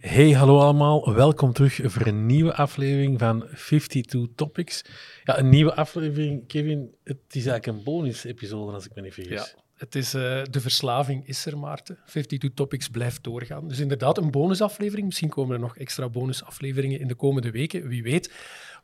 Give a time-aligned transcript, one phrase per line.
[0.00, 1.14] Hey, hallo allemaal.
[1.14, 4.84] Welkom terug voor een nieuwe aflevering van 52 Topics.
[5.24, 6.94] Ja, een nieuwe aflevering, Kevin.
[7.04, 9.54] Het is eigenlijk een bonus-episode, als ik me niet vergis.
[9.54, 11.98] Ja, het is, uh, de verslaving is er, Maarten.
[12.06, 13.68] 52 Topics blijft doorgaan.
[13.68, 15.06] Dus inderdaad, een bonusaflevering.
[15.06, 17.88] Misschien komen er nog extra bonusafleveringen in de komende weken.
[17.88, 18.34] Wie weet.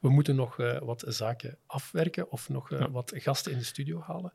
[0.01, 2.91] We moeten nog uh, wat zaken afwerken of nog uh, ja.
[2.91, 4.33] wat gasten in de studio halen.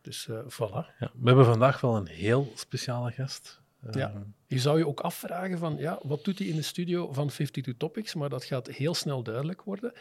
[0.00, 0.96] Dus voilà.
[0.98, 3.60] Ja, we hebben vandaag wel een heel speciale gast.
[3.90, 4.26] Ja.
[4.50, 7.74] Je zou je ook afvragen van, ja, wat doet hij in de studio van 52
[7.76, 8.14] Topics?
[8.14, 9.92] Maar dat gaat heel snel duidelijk worden.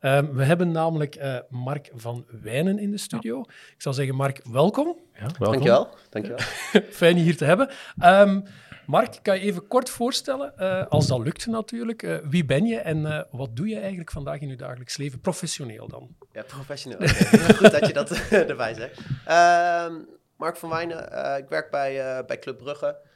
[0.00, 3.36] Um, we hebben namelijk uh, Mark van Wijnen in de studio.
[3.36, 3.52] Ja.
[3.74, 4.96] Ik zou zeggen, Mark, welkom.
[5.12, 5.44] Ja, welkom.
[5.44, 5.88] Dankjewel.
[6.10, 6.40] Dankjewel.
[7.00, 7.70] Fijn je hier te hebben.
[8.04, 8.44] Um,
[8.86, 12.78] Mark, kan je even kort voorstellen, uh, als dat lukt natuurlijk, uh, wie ben je
[12.78, 16.16] en uh, wat doe je eigenlijk vandaag in je dagelijks leven, professioneel dan?
[16.32, 16.98] Ja, professioneel.
[16.98, 17.54] Okay.
[17.60, 18.10] Goed dat je dat
[18.52, 19.00] erbij zegt.
[19.26, 19.94] Ehm,
[20.36, 21.02] Mark van Wijnen,
[21.38, 23.06] ik werk bij, bij Club Brugge.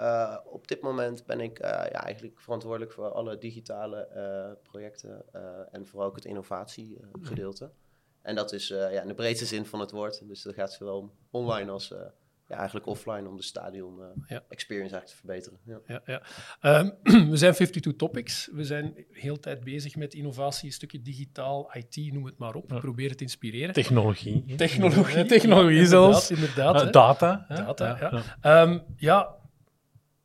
[0.00, 5.24] Uh, op dit moment ben ik uh, ja, eigenlijk verantwoordelijk voor alle digitale uh, projecten
[5.72, 7.70] en vooral ook het innovatiegedeelte.
[8.22, 10.28] En dat is ja, in de breedste zin van het woord.
[10.28, 11.88] Dus dat gaat zowel online als
[12.48, 14.42] ja, eigenlijk offline om de stadion ja.
[14.48, 15.58] experience eigenlijk te verbeteren.
[15.64, 15.80] Ja.
[15.86, 16.20] Ja,
[16.60, 16.80] ja.
[16.80, 16.94] Um,
[17.30, 18.48] we zijn 52 Topics.
[18.52, 22.54] We zijn de hele tijd bezig met innovatie, een stukje digitaal, IT, noem het maar
[22.54, 22.70] op.
[22.70, 23.74] We proberen te inspireren.
[23.74, 24.54] Technologie.
[24.56, 25.24] Technologie.
[25.36, 26.30] Technologie zelfs.
[26.30, 26.84] Inderdaad.
[26.84, 27.46] Uh, data.
[27.48, 28.22] Data, ja.
[28.42, 28.62] ja.
[28.62, 29.38] Um, ja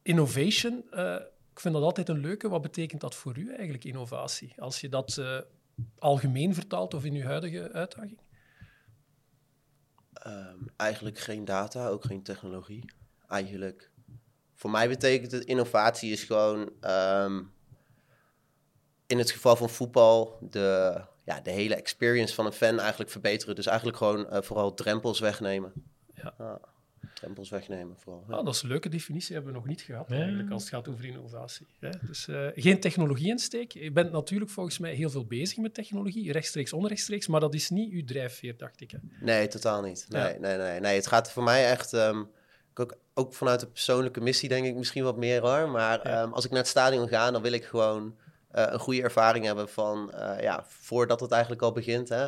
[0.05, 1.15] innovation, uh,
[1.51, 2.49] ik vind dat altijd een leuke.
[2.49, 4.53] Wat betekent dat voor u eigenlijk, innovatie?
[4.57, 5.39] Als je dat uh,
[5.99, 8.19] algemeen vertaalt of in uw huidige uitdaging?
[10.27, 12.91] Um, eigenlijk geen data, ook geen technologie.
[13.27, 13.91] Eigenlijk,
[14.53, 17.53] voor mij betekent het innovatie is gewoon, um,
[19.07, 23.55] in het geval van voetbal, de, ja, de hele experience van een fan eigenlijk verbeteren.
[23.55, 25.73] Dus eigenlijk gewoon uh, vooral drempels wegnemen.
[26.13, 26.59] Ja.
[27.15, 28.23] Drempels wegnemen vooral.
[28.27, 28.35] Ja.
[28.35, 30.87] Ah, dat is een leuke definitie, hebben we nog niet gehad eigenlijk, als het gaat
[30.87, 31.67] over innovatie.
[31.79, 31.89] Hè?
[32.01, 33.71] Dus uh, geen technologie-insteek.
[33.71, 37.69] Je bent natuurlijk volgens mij heel veel bezig met technologie, rechtstreeks, onrechtstreeks, maar dat is
[37.69, 38.91] niet uw drijfveer, dacht ik.
[38.91, 38.97] Hè?
[39.19, 40.05] Nee, totaal niet.
[40.09, 40.39] Nee, ja.
[40.39, 40.95] nee, nee, nee.
[40.95, 41.93] Het gaat voor mij echt...
[41.93, 42.29] Um,
[42.73, 45.69] ook, ook vanuit de persoonlijke missie denk ik misschien wat meer hoor.
[45.69, 48.15] Maar um, als ik naar het stadion ga, dan wil ik gewoon
[48.55, 50.11] uh, een goede ervaring hebben van...
[50.13, 52.27] Uh, ja, voordat het eigenlijk al begint, hè.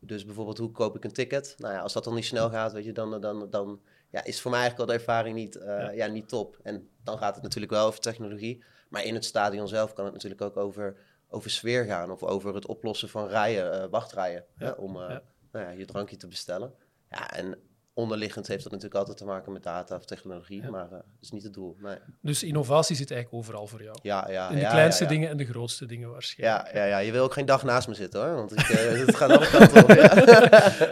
[0.00, 1.54] Dus bijvoorbeeld, hoe koop ik een ticket?
[1.58, 3.80] Nou ja, als dat dan niet snel gaat, weet je, dan, dan, dan
[4.10, 5.90] ja, is voor mij eigenlijk al de ervaring niet, uh, ja.
[5.90, 6.06] ja.
[6.06, 6.58] niet top.
[6.62, 8.64] En dan gaat het natuurlijk wel over technologie.
[8.88, 10.96] Maar in het stadion zelf kan het natuurlijk ook over,
[11.28, 12.10] over sfeer gaan.
[12.10, 14.44] Of over het oplossen van rijen, uh, wachtrijen.
[14.56, 14.66] Ja.
[14.66, 15.08] Hè, om uh,
[15.52, 16.74] nou ja, je drankje te bestellen.
[17.10, 17.58] Ja, en
[17.98, 20.70] onderliggend heeft dat natuurlijk altijd te maken met data of technologie, ja.
[20.70, 21.76] maar uh, dat is niet het doel.
[21.80, 21.96] Nee.
[22.22, 23.98] Dus innovatie zit eigenlijk overal voor jou?
[24.02, 24.48] Ja, ja.
[24.48, 26.72] In de ja, kleinste ja, dingen en de grootste dingen waarschijnlijk.
[26.72, 28.76] Ja, ja, ja, je wil ook geen dag naast me zitten hoor, want ik, uh,
[29.06, 29.90] het gaat alle kanten op.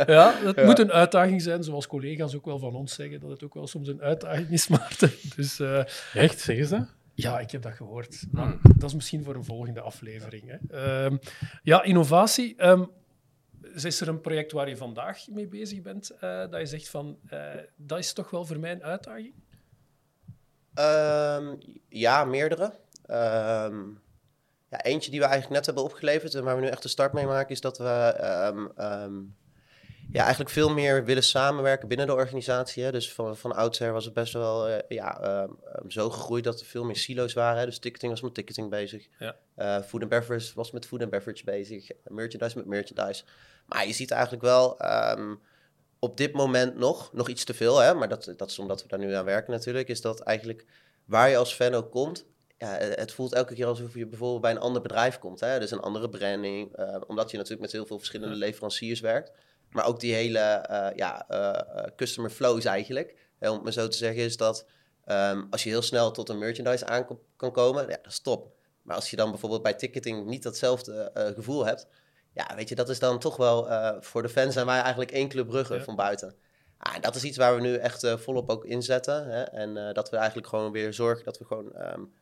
[0.09, 3.45] Ja, het moet een uitdaging zijn, zoals collega's ook wel van ons zeggen, dat het
[3.45, 5.11] ook wel soms een uitdaging is, Maarten.
[5.37, 5.83] Dus, uh,
[6.15, 6.85] Echt, zeggen ze?
[7.15, 8.25] Ja, ik heb dat gehoord.
[8.33, 8.61] Hmm.
[8.77, 10.43] Dat is misschien voor een volgende aflevering.
[10.47, 11.05] Hè.
[11.05, 11.19] Um,
[11.63, 12.67] ja, innovatie.
[12.67, 12.91] Um,
[13.75, 17.19] is er een project waar je vandaag mee bezig bent, uh, dat je zegt van,
[17.33, 19.35] uh, dat is toch wel voor mij een uitdaging?
[20.75, 22.65] Um, ja, meerdere.
[23.11, 24.01] Um,
[24.69, 27.13] ja, eentje die we eigenlijk net hebben opgeleverd en waar we nu echt de start
[27.13, 28.15] mee maken, is dat we
[28.79, 29.35] um,
[30.13, 32.85] ja, eigenlijk veel meer willen samenwerken binnen de organisatie.
[32.85, 32.93] Hè.
[32.93, 36.67] Dus van, van oudsher was het best wel uh, ja, um, zo gegroeid dat er
[36.67, 37.59] veel meer silo's waren.
[37.59, 37.65] Hè.
[37.65, 39.09] Dus ticketing was met ticketing bezig.
[39.19, 39.37] Ja.
[39.57, 41.91] Uh, food and beverage was met food and beverage bezig.
[42.05, 43.25] Merchandise met merchandise.
[43.67, 44.85] Maar je ziet eigenlijk wel
[45.19, 45.41] um,
[45.99, 47.79] op dit moment nog, nog iets te veel.
[47.79, 47.95] Hè.
[47.95, 49.89] Maar dat, dat is omdat we daar nu aan werken natuurlijk.
[49.89, 50.65] Is dat eigenlijk
[51.05, 52.27] waar je als fan ook komt,
[52.59, 55.41] ja, het voelt elke keer alsof je bijvoorbeeld bij een ander bedrijf komt.
[55.41, 55.59] Hè?
[55.59, 59.33] Dus een andere branding, uh, omdat je natuurlijk met heel veel verschillende leveranciers werkt.
[59.71, 63.15] Maar ook die hele uh, ja, uh, customer flows eigenlijk.
[63.41, 64.67] om het maar zo te zeggen, is dat
[65.07, 67.07] um, als je heel snel tot een merchandise aan
[67.37, 68.55] kan komen, ja, dat is top.
[68.83, 71.87] Maar als je dan bijvoorbeeld bij ticketing niet datzelfde uh, gevoel hebt,
[72.33, 73.69] ja, weet je, dat is dan toch wel
[74.01, 75.83] voor de fans zijn wij eigenlijk één club Brugge ja.
[75.83, 76.35] van buiten.
[76.79, 79.27] Ah, en dat is iets waar we nu echt volop ook inzetten.
[79.27, 79.43] Hè?
[79.43, 82.13] En dat we eigenlijk gewoon weer zorgen dat we gewoon um,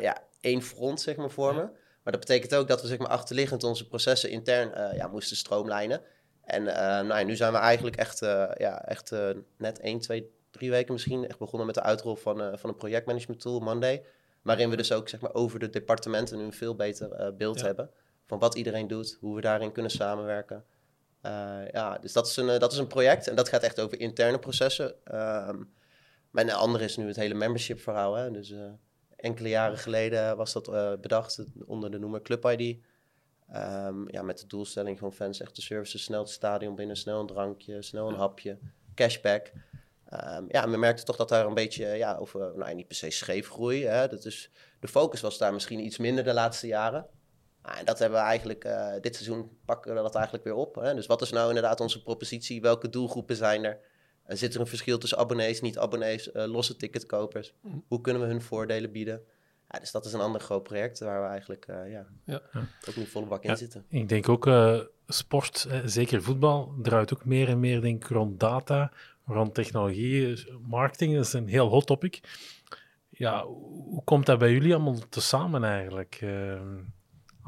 [0.00, 1.62] ja, één front zeg maar, vormen.
[1.62, 1.70] Ja.
[2.02, 6.02] Maar dat betekent ook dat we zeg maar, achterliggend onze processen intern ja, moesten stroomlijnen.
[6.48, 10.00] En uh, nou ja, nu zijn we eigenlijk echt, uh, ja, echt uh, net 1,
[10.00, 14.04] 2, 3 weken misschien echt begonnen met de uitrol van, van een projectmanagement tool, Monday.
[14.42, 17.66] Waarin we dus ook zeg maar, over de departementen nu een veel beter beeld ja.
[17.66, 17.90] hebben.
[18.26, 20.64] Van wat iedereen doet, hoe we daarin kunnen samenwerken.
[21.72, 24.38] ja, dus dat is, een, dat is een project en dat gaat echt over interne
[24.38, 24.94] processen.
[25.14, 25.72] Um,
[26.30, 28.14] maar een andere is nu het hele membership verhaal.
[28.14, 28.30] Hè?
[28.30, 28.54] Dus
[29.16, 32.78] enkele jaren geleden was dat bedacht onder de noemer Club ID.
[33.54, 37.20] Um, ja, met de doelstelling van fans echt de services snel het stadion binnen, snel
[37.20, 38.58] een drankje, snel een hapje,
[38.94, 39.52] cashback.
[40.08, 43.10] Ehm, ja, we merkten toch dat daar een beetje, ja, over, nou niet per se
[43.10, 43.84] scheefgroei.
[43.84, 44.50] Hè, dat is,
[44.80, 47.06] de focus was daar misschien iets minder de laatste jaren.
[47.62, 50.74] Ah, en dat hebben we eigenlijk, uh, dit seizoen pakken we dat eigenlijk weer op.
[50.74, 50.94] Hè.
[50.94, 52.60] Dus wat is nou inderdaad onze propositie?
[52.60, 53.78] Welke doelgroepen zijn er?
[54.26, 57.54] Uh, zit er een verschil tussen abonnees, niet-abonnees, uh, losse ticketkopers?
[57.60, 57.84] Mm.
[57.88, 59.22] Hoe kunnen we hun voordelen bieden?
[59.68, 62.42] Ja, dus dat is een ander groot project waar we eigenlijk ja, ja.
[62.88, 63.84] ook nu volle bak in zitten.
[63.88, 64.50] Ik denk ook
[65.06, 68.92] sport, zeker voetbal, draait ook meer en meer denk ik, rond data,
[69.26, 70.46] rond technologie.
[70.66, 72.20] Marketing is een heel hot topic.
[73.08, 76.18] Ja, hoe komt dat bij jullie allemaal te samen eigenlijk?
[76.20, 76.76] Ehm,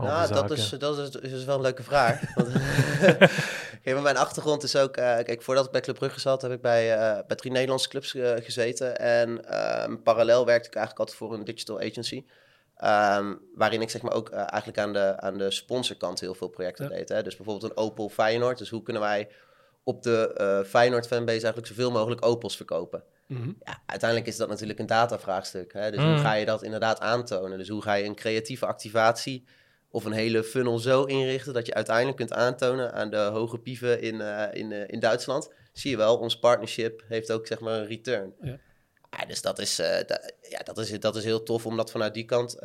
[0.02, 2.20] nou, dat is, dat is, is wel een leuke vraag.
[3.85, 4.97] Want, mijn achtergrond is ook...
[4.97, 7.88] Uh, kijk, voordat ik bij Club Brugge zat, heb ik bij, uh, bij drie Nederlandse
[7.88, 8.99] clubs uh, gezeten.
[8.99, 12.25] En ehm, parallel werkte ik eigenlijk altijd voor een digital agency.
[12.85, 16.88] Um, waarin ik zeg maar ook eigenlijk aan de, aan de sponsorkant heel veel projecten
[16.88, 17.08] deed.
[17.08, 17.23] Hè?
[17.23, 18.58] Dus bijvoorbeeld een Opel Feyenoord.
[18.58, 19.29] Dus hoe kunnen wij
[19.85, 23.05] op de Feyenoord fanbase eigenlijk zoveel mogelijk Opels verkopen?
[23.31, 25.73] Mm ja, uiteindelijk is dat natuurlijk een datavraagstuk.
[25.73, 25.91] Hè?
[25.91, 26.19] Dus hoe mm.
[26.19, 27.58] ga je dat inderdaad aantonen?
[27.58, 29.47] Dus hoe ga je een creatieve activatie
[29.90, 34.00] of een hele funnel zo inrichten dat je uiteindelijk kunt aantonen aan de hoge pieven
[34.00, 35.52] in, uh, in, uh, in Duitsland.
[35.72, 38.34] Zie je wel, ons partnership heeft ook zeg maar een return.
[38.40, 38.58] Ja.
[39.10, 39.98] ja dus dat is, uh,
[40.40, 42.56] ja, dat, is, dat is heel tof om dat vanuit die kant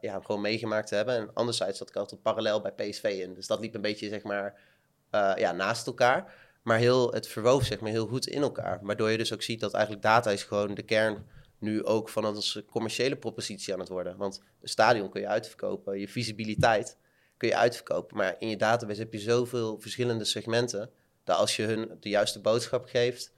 [0.00, 1.16] ja, gewoon meegemaakt te hebben.
[1.16, 3.34] En anderzijds zat ik altijd parallel bij PSV in.
[3.34, 4.60] Dus dat liep een beetje zeg maar
[5.36, 6.32] ja, naast elkaar.
[6.62, 8.78] Maar heel, het verwoof zeg maar heel goed in elkaar.
[8.82, 11.26] Waardoor je dus ook ziet dat eigenlijk data is gewoon de kern
[11.64, 14.16] nu ook van onze commerciële propositie aan het worden.
[14.16, 16.98] Want een stadion kun je uitverkopen, je visibiliteit
[17.36, 18.16] kun je uitverkopen.
[18.16, 20.90] Maar in je database heb je zoveel verschillende segmenten,
[21.24, 23.32] dat als je hun de juiste boodschap geeft,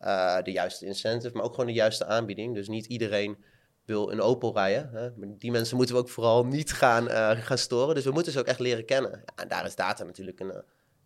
[0.00, 2.54] uh, de juiste incentive, maar ook gewoon de juiste aanbieding.
[2.54, 3.36] Dus niet iedereen
[3.84, 4.90] wil een Opel rijden.
[4.92, 5.36] Hè?
[5.38, 7.94] Die mensen moeten we ook vooral niet gaan, uh, gaan storen.
[7.94, 9.10] Dus we moeten ze ook echt leren kennen.
[9.10, 10.58] Ja, en daar is data natuurlijk een, uh,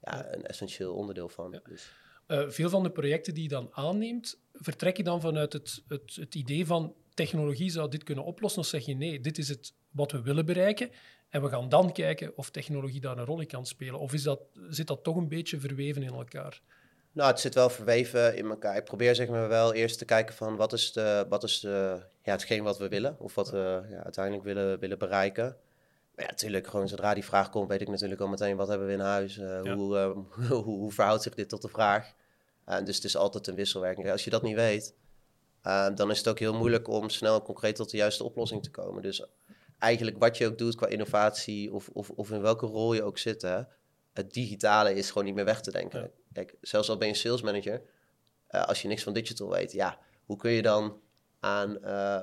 [0.03, 1.51] ja, een essentieel onderdeel van.
[1.53, 1.61] Ja.
[1.69, 1.93] Dus.
[2.29, 6.17] Uh, veel van de projecten die je dan aanneemt, vertrek je dan vanuit het, het,
[6.21, 8.61] het idee van technologie zou dit kunnen oplossen?
[8.61, 10.91] Of zeg je nee, dit is het wat we willen bereiken
[11.29, 14.01] en we gaan dan kijken of technologie daar een rol in kan spelen?
[14.01, 16.61] Of is dat, zit dat toch een beetje verweven in elkaar?
[17.13, 18.77] Nou, het zit wel verweven in elkaar.
[18.77, 22.09] Ik probeer zeg maar wel eerst te kijken van wat is, de, wat is ja,
[22.23, 23.17] hetgeen wat we willen.
[23.19, 25.57] Of wat we ja, uiteindelijk willen, willen bereiken.
[26.17, 28.87] Maar ja, natuurlijk, gewoon zodra die vraag komt, weet ik natuurlijk al meteen wat hebben
[28.87, 29.39] we in huis.
[29.39, 30.11] Uh, hoe, uh,
[30.49, 32.13] hoe, hoe, verhoudt zich dit tot de vraag?
[32.69, 34.11] Uh, dus het is altijd een wisselwerking.
[34.11, 34.95] Als je dat niet weet,
[35.95, 38.71] dan is het ook heel moeilijk om snel en concreet tot de juiste oplossing te
[38.71, 39.03] komen.
[39.03, 39.27] Dus
[39.79, 43.19] eigenlijk wat je ook doet qua innovatie of, of, of in welke rol je ook
[43.19, 43.63] zit, hè,
[44.13, 46.11] het digitale is gewoon niet meer weg te denken.
[46.33, 47.83] Kijk, zelfs al ben je sales manager,
[48.49, 51.01] als je niks van digital weet, ja, hoe kun je dan
[51.41, 51.79] aan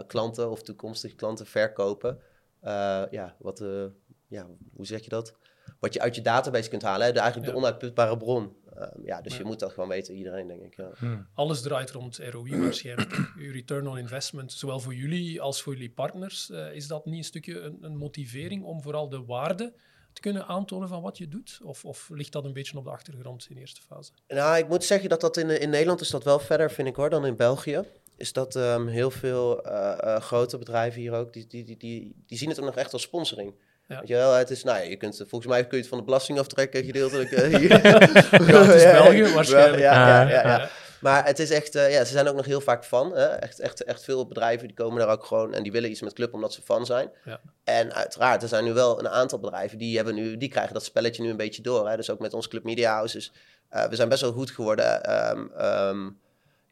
[0.08, 2.22] klanten of toekomstige klanten verkopen?
[2.64, 3.86] Uh, ja, wat, uh,
[4.28, 5.36] ja, hoe zeg je dat?
[5.80, 7.06] Wat je uit je database kunt halen.
[7.06, 7.14] Hè?
[7.14, 8.56] De, eigenlijk de onuitputbare bron.
[8.78, 10.76] Uh, ja, dus je moet dat gewoon weten, iedereen, denk ik.
[10.76, 10.90] Ja.
[10.96, 11.28] Hmm.
[11.34, 13.34] Alles draait rond ROI waarschijnlijk.
[13.38, 16.50] Uw return on investment, zowel voor jullie als voor jullie partners.
[16.50, 19.74] is dat niet een stukje een, een, motivering om vooral de waarde
[20.14, 21.60] te kunnen aantonen van wat je doet?
[21.64, 24.12] Of, of ligt dat een beetje op de achtergrond in eerste fase?
[24.28, 26.96] Nou, ik moet zeggen dat dat in, in Nederland is dat wel verder, vind ik
[26.96, 27.84] hoor, dan in België
[28.24, 32.38] is dat um, heel veel uh, grote bedrijven hier ook, die, die, die, die, die
[32.38, 33.54] zien het ook nog echt als sponsoring.
[33.88, 34.00] Ja.
[34.00, 35.98] Weet je wel, het is, nou ja, je kunt, volgens mij kun je het van
[35.98, 37.32] de belasting aftrekken gedeeltelijk.
[37.32, 37.86] Uh, hier.
[37.86, 39.82] ja, het is België waarschijnlijk.
[39.82, 42.86] Ja, ja, ja, Maar het is echt, uh, ja, ze zijn ook nog heel vaak
[42.86, 43.16] fan.
[43.16, 43.26] Hè?
[43.26, 46.14] Echt, echt, echt veel bedrijven die komen daar ook gewoon en die willen iets met
[46.14, 47.10] club omdat ze fan zijn.
[47.26, 47.40] Ja.
[47.64, 50.84] En uiteraard, er zijn nu wel een aantal bedrijven die, hebben nu, die krijgen dat
[50.84, 51.90] spelletje nu een beetje door.
[51.90, 51.96] Hè?
[51.96, 53.32] Dus ook met ons Club Media Houses.
[53.72, 55.14] Uh, we zijn best wel goed geworden.
[55.32, 56.22] Um, um,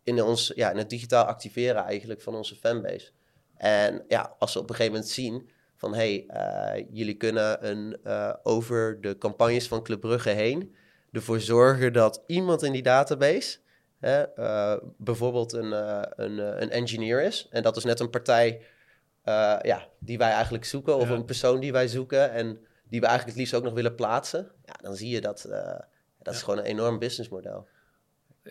[0.03, 3.11] in, ons, ja, in het digitaal activeren eigenlijk van onze fanbase.
[3.55, 7.97] En ja, als ze op een gegeven moment zien van hey, uh, jullie kunnen een,
[8.03, 10.75] uh, over de campagnes van Club Brugge heen
[11.11, 13.57] ervoor zorgen dat iemand in die database
[13.99, 15.71] hè, uh, bijvoorbeeld een,
[16.21, 17.47] een, een engineer is.
[17.49, 18.61] En dat is net een partij
[19.61, 22.45] ja, die wij eigenlijk zoeken, of een persoon die wij zoeken en
[22.83, 24.51] die we eigenlijk het liefst ook nog willen plaatsen.
[24.65, 25.47] Ja, dan zie je dat
[26.21, 27.67] dat is gewoon een enorm businessmodel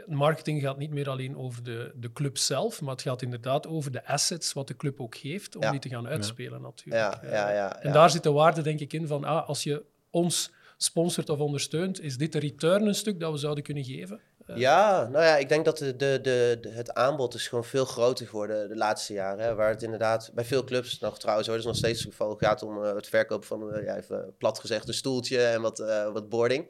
[0.06, 3.90] marketing gaat niet meer alleen over de, de club zelf, maar het gaat inderdaad over
[3.90, 7.23] de assets wat de club ook heeft om die te gaan uitspelen natuurlijk.
[7.23, 9.85] Ja, ja, ja, en daar zit de waarde denk ik in van ah, als je
[10.11, 14.20] ons sponsort of ondersteunt, is dit de return een stuk dat we zouden kunnen geven?
[14.47, 17.85] Eh, ja, nou ja, ik denk dat de, de, de, het aanbod is gewoon veel
[17.85, 19.44] groter geworden de laatste jaren.
[19.44, 22.62] Hè, waar het inderdaad bij veel clubs nog trouwens, hoor, nog steeds het geval, gaat
[22.62, 25.78] om uh, het verkopen van, uh, ja, even plat gezegd, een stoeltje en wat,
[26.12, 26.66] wat boarding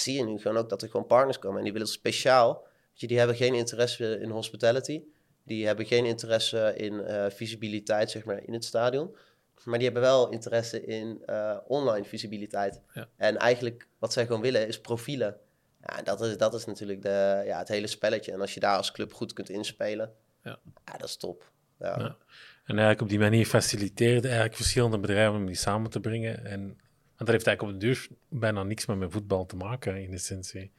[0.00, 2.66] zie je nu gewoon ook dat er gewoon partners komen en die willen speciaal.
[2.92, 5.02] Je, die hebben geen interesse in hospitality.
[5.42, 9.16] Die hebben geen interesse in uh, visibiliteit, zeg maar, in het stadion.
[9.64, 12.80] Maar die hebben wel interesse in uh, online visibiliteit.
[12.92, 13.08] Ja.
[13.16, 15.36] En eigenlijk wat zij gewoon willen is profielen.
[15.82, 18.32] Ja, dat is, dat is natuurlijk de, ja, het hele spelletje.
[18.32, 20.12] En als je daar als club goed kunt inspelen,
[20.42, 20.58] Ja.
[20.84, 20.96] ja.
[20.96, 21.50] dat is top.
[21.78, 21.86] Ja.
[21.86, 22.16] Ja.
[22.64, 26.44] En eigenlijk op die manier faciliteerde eigenlijk verschillende bedrijven om die samen te brengen.
[26.44, 26.78] En,
[27.16, 30.12] want dat heeft eigenlijk op de duur bijna niks meer met voetbal te maken, in
[30.12, 30.72] essentie.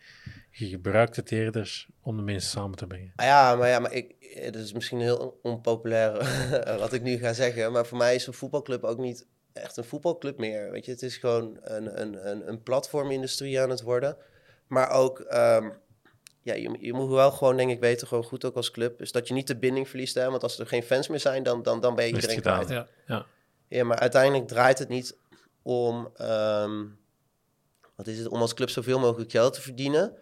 [0.52, 3.14] Je gebruikt het eerder om de mensen samen te brengen.
[3.16, 6.12] Ah ja, maar, ja, maar ik, het is misschien heel onpopulair
[6.80, 7.72] wat ik nu ga zeggen.
[7.72, 10.72] Maar voor mij is een voetbalclub ook niet echt een voetbalclub meer.
[10.72, 14.18] Weet je, het is gewoon een, een, een, een platformindustrie aan het worden.
[14.68, 15.70] Maar ook, ehm,
[16.42, 18.98] ja, je, je moet wel gewoon, denk ik, weten, gewoon goed ook als club.
[18.98, 20.16] Dus dat je niet de binding verliest.
[20.16, 20.30] Hè?
[20.30, 22.66] Want als er geen fans meer zijn, dan, dan, dan ben je iedereen gedaan.
[22.66, 22.88] kwijt.
[23.08, 23.26] Ja.
[23.68, 25.18] Ja, maar uiteindelijk draait het niet
[25.68, 26.86] om, ehm,
[27.96, 30.14] wat is het, om als club zoveel mogelijk geld te verdienen.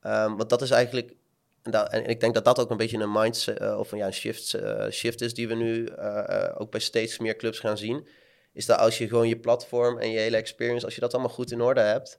[0.00, 1.14] Ehm, want dat is eigenlijk,
[1.62, 3.98] en, dat- en ik denk dat dat ook een beetje een mindset eh, of een,
[3.98, 7.58] ja, een shift, eh, shift is die we nu eh, ook bij steeds meer clubs
[7.58, 8.06] gaan zien.
[8.52, 11.32] Is dat als je gewoon je platform en je hele experience, als je dat allemaal
[11.32, 12.18] goed in orde hebt,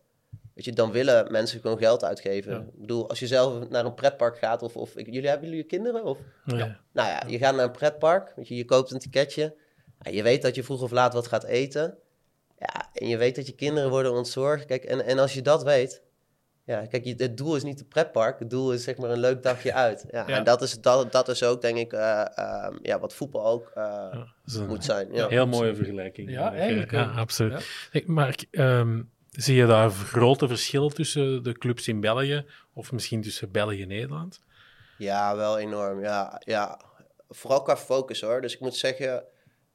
[0.53, 2.51] weet je, dan willen mensen gewoon geld uitgeven.
[2.53, 2.60] Ja.
[2.60, 5.63] Ik bedoel, als je zelf naar een pretpark gaat of, of ik- jullie hebben jullie
[5.63, 6.03] kinderen?
[6.03, 6.17] Of?
[6.46, 6.79] Ja.
[6.91, 9.55] Nou ja, je gaat naar een pretpark, weet je, je koopt een ticketje.
[10.12, 11.98] Je weet dat je vroeg of laat wat gaat eten.
[12.60, 14.66] Ja, en je weet dat je kinderen worden ontzorgd.
[14.66, 16.04] Kijk, en, en als je dat weet...
[16.66, 18.40] Ja, kijk, je, het doel is niet het pretpark.
[18.40, 20.06] Het doel is zeg maar een leuk dagje uit.
[20.12, 20.38] Ja, Ja.
[20.38, 23.72] En dat is, dat, dat is ook, denk ik, eh, ehm, ja, wat voetbal ook
[23.74, 25.14] eh, Ja, een moet zijn.
[25.14, 25.28] Ja.
[25.28, 26.30] heel mooie vergelijking.
[26.30, 27.52] Ja, eigenlijk Ja, absoluut.
[27.52, 27.60] Ja.
[27.92, 33.22] Hey, maar ehm, zie je daar grote verschillen tussen de clubs in België of misschien
[33.22, 34.42] tussen België en Nederland?
[34.98, 36.02] Ja, wel enorm.
[36.02, 36.80] Ja, ja.
[37.30, 38.42] Vooral qua focus hoor.
[38.42, 39.24] Dus ik moet zeggen,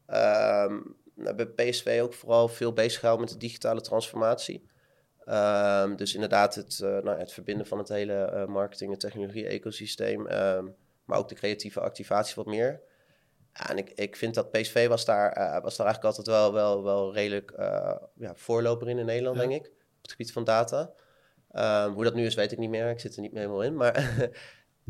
[0.06, 0.78] ehm
[1.22, 4.68] bij PSV ook vooral veel bezig gehouden met de digitale transformatie.
[5.24, 10.26] Ehm, dus inderdaad het, eh, nou, het verbinden van het hele eh, marketing- en technologie-ecosysteem.
[10.26, 10.64] ehm,
[11.04, 12.80] maar ook de creatieve activatie wat meer.
[13.52, 16.52] Ja, en ik, ik vind dat PSV was daar, eh, was daar eigenlijk altijd wel,
[16.52, 17.52] wel, wel redelijk
[18.14, 19.46] ja, voorloper in in Nederland, Ja.
[19.46, 19.66] denk ik.
[19.70, 20.92] Op het gebied van data.
[21.50, 22.90] Ehm, hoe dat nu is, weet ik niet meer.
[22.90, 23.76] Ik zit er niet meer helemaal in.
[23.76, 23.94] Maar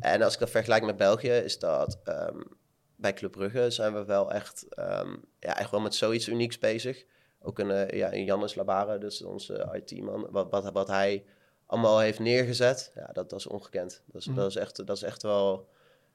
[0.00, 1.98] en als ik dat vergelijk met België, is dat
[3.00, 7.04] bij Club Brugge zijn we wel echt, ehm, ja, echt wel met zoiets unieks bezig.
[7.42, 11.24] Ook een, eh, ja, een Jannes Labare, dus onze IT-man, wat, wat, wat hij
[11.66, 14.02] allemaal heeft neergezet, ja, dat, dat is ongekend.
[14.06, 14.36] Dat is, Mhm.
[14.36, 15.68] dat is, echt, dat is echt wel,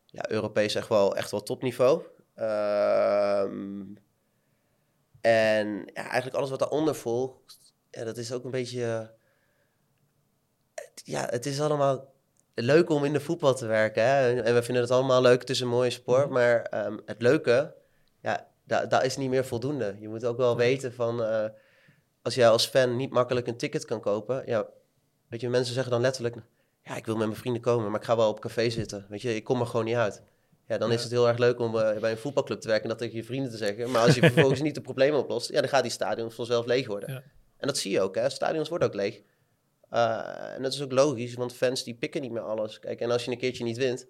[0.06, 2.04] ja, Europees echt wel, echt wel topniveau.
[2.36, 3.84] Ehm,
[5.22, 9.14] en ja, eigenlijk alles wat daaronder volgt, ja, dat is ook een beetje...
[10.74, 12.14] het- ja, het is allemaal
[12.56, 14.04] leuk om in de voetbal te werken.
[14.04, 14.42] Hè?
[14.42, 16.24] En we vinden het allemaal leuk, het is een mooie sport.
[16.26, 16.34] Mhm.
[16.34, 17.74] Maar ehm, het leuke,
[18.22, 19.96] ja, dat, dat is niet meer voldoende.
[20.00, 21.24] Je moet ook wel weten van...
[21.24, 21.46] eh,
[22.22, 24.44] als jij als fan niet makkelijk een ticket kan kopen...
[24.46, 24.68] Ja,
[25.30, 26.36] weet je, mensen zeggen dan letterlijk...
[26.84, 29.06] Ja, ik wil met mijn vrienden komen, maar ik ga wel op café zitten.
[29.10, 30.22] Weet je, ik kom er gewoon niet uit.
[30.68, 30.96] Ja, dan Ja.
[30.96, 33.16] is het heel erg leuk om eh, bij een voetbalclub te werken en dat tegen
[33.16, 33.92] je vrienden te zeggen.
[33.92, 36.88] Maar als je vervolgens niet de problemen oplost, ja, dan gaat die stadion vanzelf leeg
[36.88, 37.12] worden.
[37.12, 37.24] Ja.
[37.58, 38.30] En dat zie je ook, hè.
[38.30, 39.22] Stadions worden ook leeg.
[39.96, 42.80] Eh, en dat is ook logisch, want fans die pikken niet meer alles.
[42.80, 44.08] Kijk, en als je een keertje niet wint,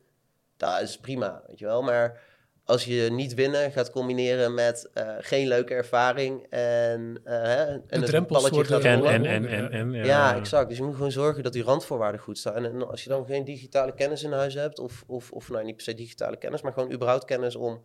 [0.57, 1.81] dat is prima, weet je wel.
[1.81, 2.21] Maar
[2.63, 8.01] als je niet winnen gaat combineren met eh, geen leuke ervaring en, eh, hè, en
[8.01, 9.13] het balletje gaat En, rollen.
[9.13, 10.69] en, en, en, en, ja, Ja, exact.
[10.69, 12.55] Dus je moet gewoon zorgen dat die randvoorwaarden goed staan.
[12.55, 15.63] En, en als je dan geen digitale kennis in huis hebt, of, of, of nou
[15.63, 17.81] niet per se digitale kennis, maar gewoon überhaupt kennis om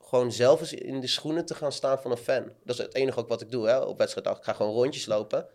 [0.00, 2.52] gewoon zelf eens in de schoenen te gaan staan van een fan.
[2.64, 4.38] Dat is het enige ook wat ik doe hè, op wedstrijddag.
[4.38, 5.46] Ik ga gewoon rondjes lopen.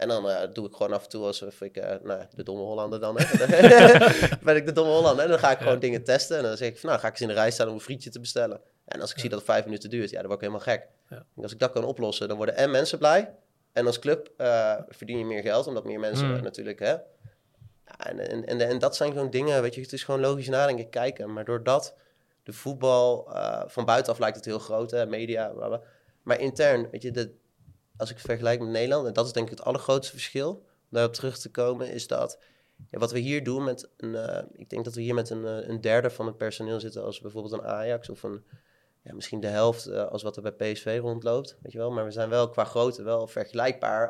[0.00, 2.62] En dan eh, doe ik gewoon af en toe alsof ik, eh, nou, de domme
[2.62, 3.14] Hollander dan,
[4.42, 5.24] ben ik de domme Hollander.
[5.24, 6.36] En dan ga ik gewoon dingen testen.
[6.36, 7.80] En dan zeg ik van, nou, ga ik eens in de rij staan om een
[7.80, 8.60] frietje te bestellen.
[8.84, 10.88] En als ik zie dat het vijf minuten duurt, ja, dan word ik helemaal gek.
[11.08, 11.16] Ja.
[11.36, 13.34] En als ik dat kan oplossen, dan worden en mensen blij.
[13.72, 16.96] En als club eh, verdien je meer geld, omdat meer mensen eh, natuurlijk, hè.
[17.96, 20.90] En, en, en, en dat zijn gewoon dingen, weet je, het is gewoon logisch nadenken,
[20.90, 21.32] kijken.
[21.32, 21.94] Maar doordat
[22.42, 23.30] de voetbal,
[23.66, 25.80] van buitenaf lijkt het heel groot, hè, media, bla.
[26.22, 27.34] maar intern, weet je, de,
[28.00, 30.88] als ik het vergelijk met Nederland, en dat is denk ik het allergrootste verschil, om
[30.90, 32.38] daarop terug te komen, is dat
[32.90, 35.46] ja, wat we hier doen met een, eh, ik denk dat we hier met een,
[35.46, 38.44] eh, een derde van het personeel zitten als bijvoorbeeld een Ajax of een,
[39.02, 41.90] ja, misschien de helft eh, als wat er bij PSV rondloopt, weet je wel.
[41.90, 44.08] Maar we zijn wel qua grootte wel vergelijkbaar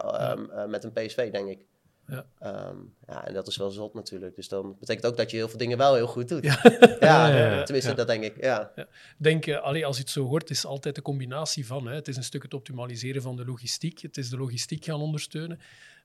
[0.68, 1.66] met een PSV, denk ik.
[2.10, 2.26] Ja.
[2.38, 2.76] Ehm,
[3.06, 4.34] ja, en dat is wel zot natuurlijk.
[4.34, 6.44] Dus dan betekent ook dat je heel veel dingen wel heel goed doet.
[6.44, 7.62] Ja.
[7.64, 8.72] Tenminste, dat denk ik, ja.
[9.16, 11.86] denk, allee, als je het zo hoort, is altijd de combinatie van.
[11.86, 11.94] Hè.
[11.94, 14.00] Het is een stuk het optimaliseren van de logistiek.
[14.00, 15.60] Het is de logistiek gaan ondersteunen.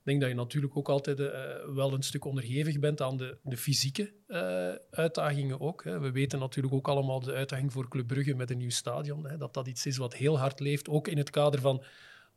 [0.06, 1.30] Ik denk dat je natuurlijk ook altijd eh,
[1.74, 5.84] wel een stuk onderhevig bent aan de, de fysieke eh, uitdagingen ook.
[5.84, 6.00] Hè.
[6.00, 9.28] We weten natuurlijk ook allemaal de uitdaging voor Club Brugge met een nieuw stadion.
[9.28, 11.84] Hè, dat dat iets is wat heel hard leeft, ook in het kader van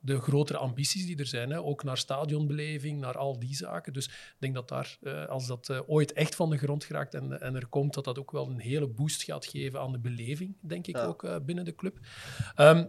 [0.01, 1.51] de grotere ambities die er zijn.
[1.51, 1.63] Hè.
[1.63, 3.93] Ook naar stadionbeleving, naar al die zaken.
[3.93, 7.15] Dus ik denk dat daar, eh, als dat eh, ooit echt van de grond geraakt
[7.15, 9.99] en, en er komt, dat dat ook wel een hele boost gaat geven aan de
[9.99, 11.05] beleving, denk ik Ja.
[11.05, 11.99] ook, eh, binnen de club.
[12.55, 12.85] Ehm,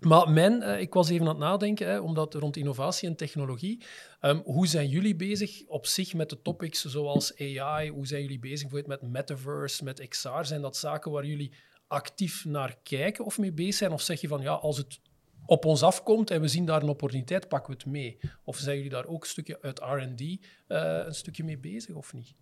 [0.00, 3.84] Maar eh, ik was even aan het nadenken, hè, omdat rond innovatie en technologie.
[4.20, 7.90] Ehm, hoe zijn jullie bezig op zich met de topics zoals AI?
[7.90, 10.42] Hoe zijn jullie bezig bijvoorbeeld met metaverse, met XR?
[10.42, 11.52] Zijn dat zaken waar jullie
[11.86, 13.92] actief naar kijken of mee bezig zijn?
[13.92, 15.00] Of zeg je van ja, als het
[15.46, 18.18] op ons afkomt en we zien daar een opportuniteit, pakken we het mee?
[18.44, 20.36] Of zijn jullie daar ook een stukje uit RD uh,
[20.68, 22.34] een stukje mee bezig of niet?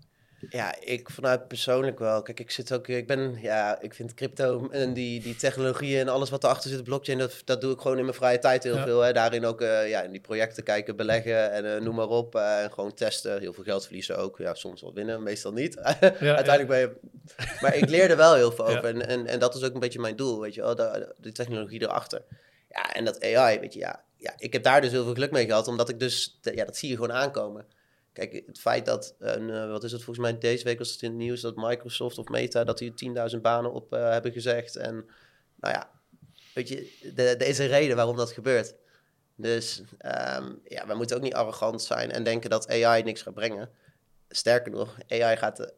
[0.50, 2.22] Ja, ik vanuit persoonlijk wel.
[2.22, 6.08] Kijk, ik zit ook, ik ben, ja, ik vind crypto en die, die technologieën en
[6.08, 8.76] alles wat erachter zit, blockchain, dat, dat doe ik gewoon in mijn vrije tijd heel
[8.76, 9.00] veel.
[9.00, 9.12] Hè.
[9.12, 12.34] Daarin ook, uh, ja, in die projecten kijken, beleggen en uh, noem maar op.
[12.34, 14.38] Uh, en gewoon testen, heel veel geld verliezen ook.
[14.38, 15.74] Ja, soms wel winnen, meestal niet.
[16.20, 16.96] Ja, Uiteindelijk ben je...
[17.60, 19.80] Maar ik leer er wel heel veel over en, en, en dat is ook een
[19.80, 22.22] beetje mijn doel, weet je wel, de, de technologie erachter.
[22.72, 25.30] Ja, en dat AI, weet je, ja, ja, ik heb daar dus heel veel geluk
[25.30, 27.66] mee gehad, omdat ik dus, ja, dat zie je gewoon aankomen.
[28.12, 31.02] Kijk, het feit dat, een, uh, wat is het volgens mij, deze week was het
[31.02, 34.76] in het nieuws dat Microsoft of Meta, dat die 10.000 banen op uh, hebben gezegd.
[34.76, 34.94] En
[35.56, 35.90] nou ja,
[36.54, 38.74] weet je, er is een reden waarom dat gebeurt.
[39.36, 43.34] Dus um, ja, we moeten ook niet arrogant zijn en denken dat AI niks gaat
[43.34, 43.70] brengen.
[44.28, 45.72] Sterker nog, AI gaat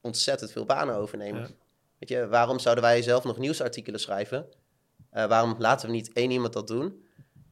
[0.00, 1.40] ontzettend veel banen overnemen.
[1.40, 1.48] Ja.
[1.98, 4.48] Weet je, waarom zouden wij zelf nog nieuwsartikelen schrijven?
[5.14, 7.06] Uh, waarom laten we niet één iemand dat doen?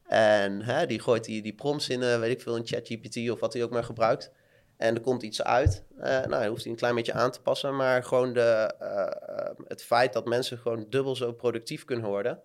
[0.07, 3.39] En hè, die gooit die, die prompts in, uh, weet ik veel, in ChatGPT of
[3.39, 4.31] wat hij ook maar gebruikt.
[4.77, 5.83] En er komt iets uit.
[5.97, 7.75] Uh, nou, dan hoeft hij een klein beetje aan te passen.
[7.75, 12.41] Maar gewoon de, uh, het feit dat mensen gewoon dubbel zo productief kunnen worden.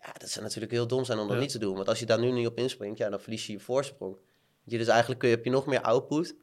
[0.00, 1.42] Ja, dat zou natuurlijk heel dom zijn om dat ja.
[1.42, 1.74] niet te doen.
[1.74, 4.16] Want als je daar nu niet op inspringt, ja, dan verlies je je voorsprong.
[4.64, 6.36] Je, dus eigenlijk kun je, heb je nog meer output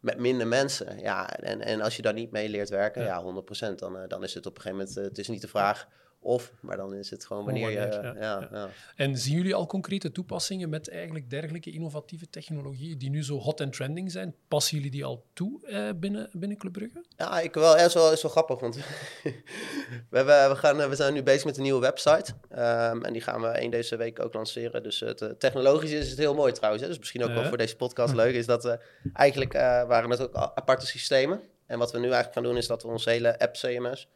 [0.00, 0.98] met minder mensen.
[0.98, 4.22] Ja, en, en als je daar niet mee leert werken, ja, ja 100%, dan, dan
[4.22, 5.08] is het op een gegeven moment...
[5.08, 5.88] het is niet de vraag
[6.22, 7.76] of, maar dan is het gewoon wanneer, je...
[7.76, 8.68] Ja, ja, ja.
[8.96, 13.60] En zien jullie al concrete toepassingen met eigenlijk dergelijke innovatieve technologieën die nu zo hot
[13.60, 14.34] en trending zijn?
[14.48, 17.04] Passen jullie die al toe eh, binnen, binnen Club Brugge?
[17.16, 17.76] Ja, ik wel.
[17.76, 18.74] Ja, is wel, is wel grappig, want
[20.10, 22.32] we, hebben, we, gaan, we zijn nu bezig met een nieuwe website.
[22.50, 24.82] Um, en die gaan we één deze week ook lanceren.
[24.82, 26.82] Dus het, uh, technologisch is het heel mooi trouwens.
[26.82, 26.88] Hè?
[26.88, 28.78] Dus misschien ook wel voor deze podcast leuk is dat we
[29.12, 31.40] eigenlijk uh, waren het ook aparte systemen.
[31.66, 34.08] En wat we nu eigenlijk gaan doen is dat we ons hele app CMS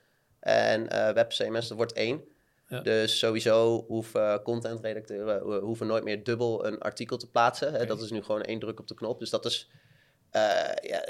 [0.47, 2.25] en uh, web CMS, dat wordt één.
[2.69, 2.81] Ja.
[2.81, 7.69] Dus sowieso hoeven contentredacteuren hoeven nooit meer dubbel een artikel te plaatsen.
[7.69, 7.87] Okay.
[7.87, 9.19] Dat is nu gewoon één druk op de knop.
[9.19, 9.71] Dus dat is
[10.33, 11.05] uh, ja,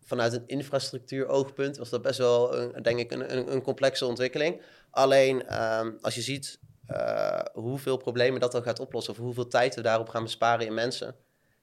[0.00, 4.06] vanuit een infrastructuur oogpunt was dat best wel, een, denk ik, een, een, een, complexe
[4.06, 4.62] ontwikkeling.
[4.90, 9.74] Alleen um, als je ziet uh, hoeveel problemen dat dan gaat oplossen, of hoeveel tijd
[9.74, 11.14] we daarop gaan besparen in mensen,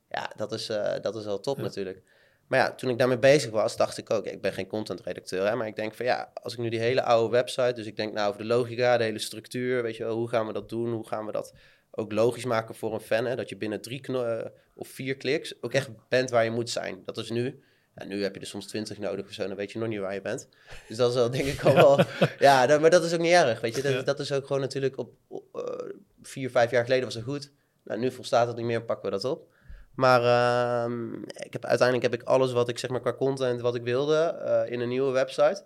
[0.09, 1.63] ja, dat is, uh, dat is wel top ja.
[1.63, 2.03] natuurlijk.
[2.47, 5.55] Maar ja, toen ik daarmee bezig was, dacht ik ook, ik ben geen contentredacteur, hè,
[5.55, 8.13] maar ik denk van ja, als ik nu die hele oude website, dus ik denk
[8.13, 10.91] nou over de logica, de hele structuur, weet je wel, hoe gaan we dat doen?
[10.91, 11.53] Hoe gaan we dat
[11.91, 15.61] ook logisch maken voor een fan, hè, dat je binnen drie uh, of vier kliks
[15.61, 17.01] ook echt bent waar je moet zijn.
[17.05, 17.63] Dat is nu.
[17.95, 19.99] Ja, nu heb je er soms twintig nodig of zo, dan weet je nog niet
[19.99, 20.47] waar je bent.
[20.87, 21.99] Dus dat is wel, denk ik al wel...
[22.39, 23.81] ja, dat, maar dat is ook niet erg, weet je.
[23.81, 27.23] Dat, dat is ook gewoon natuurlijk op, op uh, vier, vijf jaar geleden was het
[27.23, 27.51] goed.
[27.83, 29.47] Nou, nu volstaat het niet meer, pakken we dat op.
[29.97, 30.93] Maar uh,
[31.33, 34.41] ik heb, uiteindelijk heb ik alles wat ik zeg maar qua content wat ik wilde
[34.45, 35.63] uh, in een nieuwe website.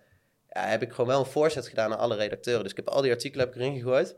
[0.49, 2.61] Ja, heb ik gewoon wel een voorzet gedaan aan alle redacteuren.
[2.63, 4.15] Dus ik heb al die artikelen heb ik erin gegooid.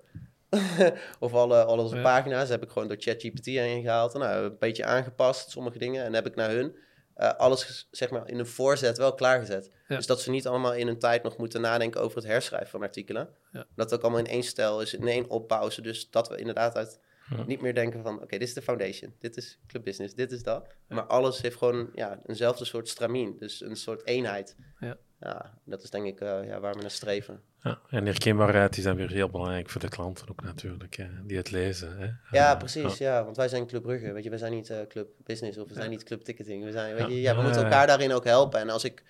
[1.19, 2.01] of alle, alle onze ja.
[2.01, 4.13] pagina's heb ik gewoon door ChatGPT heen gehaald.
[4.13, 6.03] Nou, een beetje aangepast, sommige dingen.
[6.03, 6.75] En heb ik naar hun
[7.17, 9.69] uh, alles zeg maar in een voorzet wel klaargezet.
[9.87, 9.95] Ja.
[9.95, 12.81] Dus dat ze niet allemaal in een tijd nog moeten nadenken over het herschrijven van
[12.81, 13.29] artikelen.
[13.51, 13.65] Ja.
[13.75, 15.69] Dat het ook allemaal in één stijl is, in één opbouw.
[15.81, 16.99] Dus dat we inderdaad uit
[17.29, 17.43] ja.
[17.45, 20.31] Niet meer denken van, oké, okay, dit is de foundation, dit is club business, dit
[20.31, 20.67] is dat.
[20.87, 20.95] Ja.
[20.95, 24.55] Maar alles heeft gewoon ja, eenzelfde soort stramien, dus een soort eenheid.
[24.79, 24.97] Ja.
[25.19, 27.41] ja dat is denk ik uh, ja, waar we naar streven.
[27.61, 31.37] Ja, en herkenbaarheid is dan weer heel belangrijk voor de klanten ook natuurlijk, hè, die
[31.37, 31.97] het lezen.
[31.97, 32.37] Hè.
[32.37, 33.23] Ja, uh, precies, ja.
[33.23, 35.73] want wij zijn Club Brugge, weet je, we zijn niet uh, Club Business of we
[35.73, 36.63] zijn niet Club Ticketing.
[36.63, 38.59] We, zijn, weet je, ja, we moeten elkaar daarin ook helpen.
[38.59, 39.03] En als ik,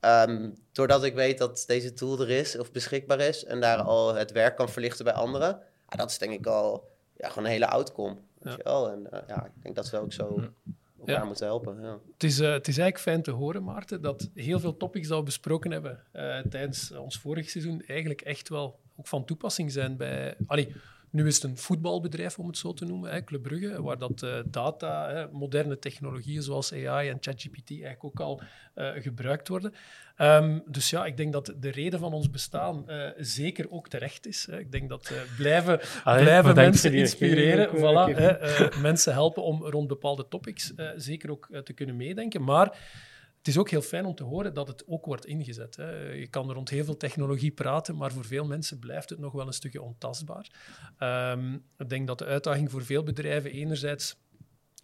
[0.00, 4.14] um, doordat ik weet dat deze tool er is of beschikbaar is en daar al
[4.14, 7.68] het werk kan verlichten bij anderen, dat is denk ik al ja, gewoon een hele
[7.68, 8.14] outcome.
[8.14, 8.56] Weet ja.
[8.56, 8.90] je wel?
[8.90, 10.40] En uh, ja, ik denk dat we ook zo
[10.98, 11.24] elkaar ja.
[11.24, 11.82] moeten helpen.
[11.82, 11.98] Ja.
[12.12, 15.16] Het, is, uh, het is eigenlijk fijn te horen, Maarten, dat heel veel topics die
[15.16, 19.96] we besproken hebben uh, tijdens ons vorig seizoen eigenlijk echt wel ook van toepassing zijn
[19.96, 20.36] bij...
[20.46, 20.74] Allee,
[21.14, 24.22] nu is het een voetbalbedrijf, om het zo te noemen, hè, Club Brugge, waar dat
[24.22, 28.42] uh, data, hè, moderne technologieën zoals AI en ChatGPT eigenlijk ook al
[28.74, 29.74] uh, gebruikt worden.
[30.18, 34.26] Um, dus ja, ik denk dat de reden van ons bestaan uh, zeker ook terecht
[34.26, 34.46] is.
[34.50, 34.58] Hè.
[34.58, 40.28] Ik denk dat blijven, Allee, blijven mensen inspireren, voilà, hè, mensen helpen om rond bepaalde
[40.28, 42.44] topics zeker ook te kunnen meedenken.
[42.44, 42.78] Maar
[43.44, 45.76] het is ook heel fijn om te horen dat het ook wordt ingezet.
[45.76, 46.12] Hè.
[46.12, 49.32] Je kan er rond heel veel technologie praten, maar voor veel mensen blijft het nog
[49.32, 50.50] wel een stukje ontastbaar.
[51.32, 54.16] Um, ik denk dat de uitdaging voor veel bedrijven enerzijds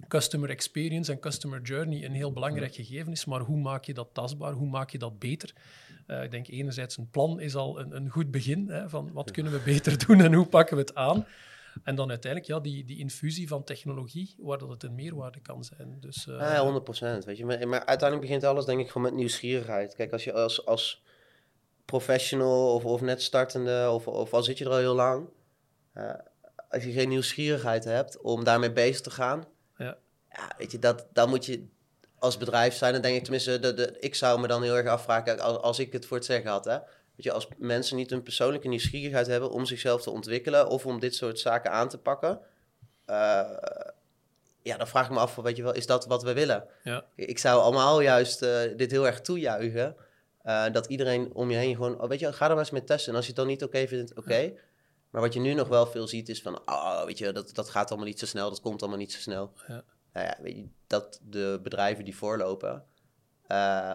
[0.09, 4.09] customer experience en customer journey een heel belangrijk gegeven is, maar hoe maak je dat
[4.13, 4.53] tastbaar?
[4.53, 5.53] Hoe maak je dat beter?
[6.07, 9.31] Eh, ik denk enerzijds een plan is al een, een goed begin, hè, van wat
[9.31, 11.27] kunnen we beter doen en hoe pakken we het aan.
[11.83, 15.65] En dan uiteindelijk ja, die, die infusie van technologie, waar dat het een meerwaarde kan
[15.65, 15.97] zijn.
[16.01, 16.83] Dus, eh, Ja,
[17.21, 17.45] 100% Weet je.
[17.45, 19.95] Maar, maar uiteindelijk begint alles denk ik gewoon met nieuwsgierigheid.
[19.95, 21.03] Kijk, als je als, als
[21.85, 25.29] professional of, of net startende, of, of al zit je er al heel lang,
[25.93, 26.15] eh,
[26.69, 29.45] als je geen nieuwsgierigheid hebt om daarmee bezig te gaan,
[29.77, 29.97] Ja.
[30.31, 31.67] ja, weet je, dat, dan moet je
[32.19, 34.89] als bedrijf zijn, dan denk ik tenminste, de, de, ik zou me dan heel erg
[34.89, 36.79] afvragen, als, als ik het voor het zeggen had, hè,
[37.21, 41.01] weet je, als mensen niet een persoonlijke nieuwsgierigheid hebben om zichzelf te ontwikkelen of om
[41.01, 42.41] dit soort zaken aan te pakken,
[43.05, 43.51] eh,
[44.63, 46.67] ja, dan vraag ik me af, weet je wel, is dat wat we willen?
[46.85, 47.05] Ja.
[47.15, 49.97] Ik zou allemaal juist eh, dit heel erg toejuichen.
[50.43, 52.85] eh, dat iedereen om je heen gewoon, oh, weet je, ga er maar eens mee
[52.85, 53.11] testen.
[53.11, 54.53] En als je het dan niet oké vindt, oké.
[55.11, 57.71] Maar wat je nu nog wel veel ziet is van, oh, weet je, dat, dat
[57.71, 59.53] gaat allemaal niet zo snel, dat komt allemaal niet zo snel.
[59.67, 59.85] Ja.
[60.13, 62.85] Nou ja, weet je, dat de bedrijven die voorlopen
[63.47, 63.95] eh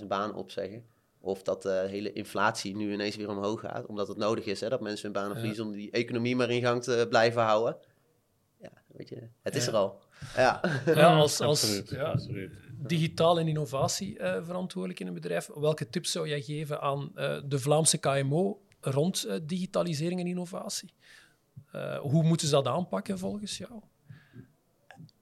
[0.00, 0.86] 10.000 banen opzeggen.
[1.24, 4.68] Of dat de hele inflatie nu ineens weer omhoog gaat, omdat het nodig is hè,
[4.68, 5.38] dat mensen hun banen Ja.
[5.38, 7.76] verliezen om die economie maar in gang te blijven houden.
[8.60, 9.70] Ja, weet je, het is Ja.
[9.70, 10.00] er al.
[10.36, 10.60] Ja.
[10.86, 12.52] Ja, als, als Absoluut, ja, absoluut.
[12.78, 17.40] digitaal en innovatie eh, verantwoordelijk in een bedrijf, welke tips zou jij geven aan eh,
[17.44, 20.94] de Vlaamse KMO rond eh, digitalisering en innovatie?
[21.72, 23.72] Eh, hoe moeten ze dat aanpakken volgens jou?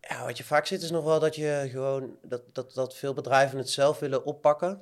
[0.00, 3.12] Ja, wat je vaak ziet is nog wel dat je gewoon dat, dat, dat veel
[3.14, 4.80] bedrijven het zelf willen oppakken.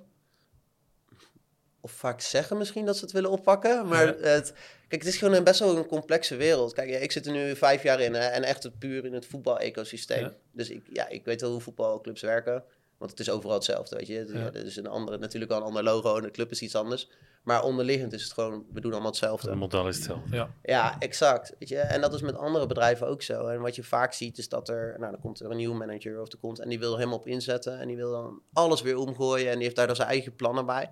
[1.81, 3.88] Of vaak zeggen misschien dat ze het willen oppakken.
[3.88, 4.29] Maar Ja.
[4.29, 4.53] het,
[4.88, 6.73] kijk, het is gewoon een best wel een complexe wereld.
[6.73, 9.12] Kijk, ja, ik zit er nu vijf jaar in hè, en echt het puur in
[9.12, 10.23] het voetbal-ecosysteem.
[10.25, 10.33] Ja.
[10.53, 12.64] Dus ik, ja, ik weet wel hoe voetbalclubs werken.
[12.99, 14.25] Want het is overal hetzelfde, weet je.
[14.29, 14.38] Ja.
[14.38, 14.47] Ja.
[14.47, 17.09] er is een andere, natuurlijk wel een ander logo en de club is iets anders.
[17.43, 19.49] Maar onderliggend is het gewoon, we doen allemaal hetzelfde.
[19.51, 20.37] Het model is hetzelfde.
[20.37, 21.55] Ja, Ja, exact.
[21.59, 21.79] Weet je?
[21.79, 23.47] En dat is met andere bedrijven ook zo.
[23.47, 26.21] En wat je vaak ziet is dat er, nou, dan komt er een nieuwe manager
[26.21, 28.97] of er komt en die wil helemaal op inzetten en die wil dan alles weer
[28.97, 30.91] omgooien en die heeft daar dan zijn eigen plannen bij.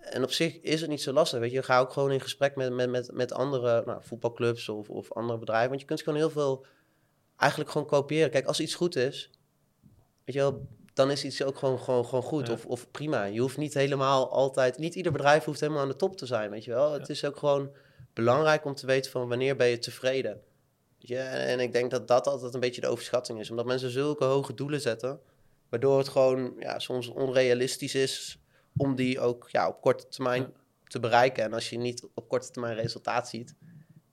[0.00, 1.40] En op zich is het niet zo lastig.
[1.40, 4.90] Weet je, ga ook gewoon in gesprek met, met, met, met andere nou, voetbalclubs of,
[4.90, 5.68] of andere bedrijven.
[5.68, 6.66] Want je kunt gewoon heel veel
[7.36, 8.30] eigenlijk gewoon kopiëren.
[8.30, 9.30] Kijk, als iets goed is,
[10.24, 12.52] weet je wel, dan is iets ook gewoon, gewoon, gewoon goed Ja.
[12.52, 13.24] of, of prima.
[13.24, 16.50] Je hoeft niet helemaal altijd, niet ieder bedrijf hoeft helemaal aan de top te zijn,
[16.50, 16.92] weet je wel.
[16.92, 17.70] Het is ook gewoon
[18.12, 20.40] belangrijk om te weten van wanneer ben je tevreden.
[20.98, 21.18] Weet je?
[21.18, 23.50] En, en ik denk dat dat altijd een beetje de overschatting is.
[23.50, 25.20] Omdat mensen zulke hoge doelen zetten,
[25.68, 28.38] waardoor het gewoon ja, soms onrealistisch is
[28.76, 30.48] om die ook ja, op korte termijn Ja.
[30.86, 31.44] te bereiken.
[31.44, 33.54] En als je niet op korte termijn resultaat ziet,